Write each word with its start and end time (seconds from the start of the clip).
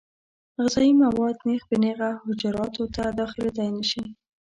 غذایي 0.59 0.93
مواد 1.03 1.37
نېغ 1.47 1.61
په 1.69 1.75
نېغه 1.83 2.11
حجراتو 2.25 2.83
ته 2.95 3.03
داخلېدای 3.19 3.69
نشي. 3.77 4.03